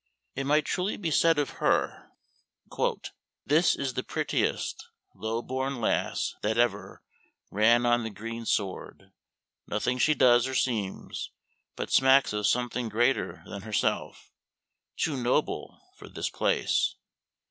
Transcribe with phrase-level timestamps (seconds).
[0.33, 2.09] It might be truly said of her:
[3.45, 7.03] "This is the prettiest low born lass, that ever
[7.51, 9.11] Ran on the green sward:
[9.67, 11.29] nothing she does or seems
[11.75, 14.31] But smacks of something greater than herself;
[14.97, 16.95] Too noble for this place."